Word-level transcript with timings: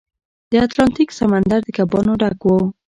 د 0.51 0.53
اتلانتیک 0.65 1.09
سمندر 1.19 1.59
د 1.65 1.69
کبانو 1.77 2.13
ډک 2.21 2.39
و. 2.45 2.49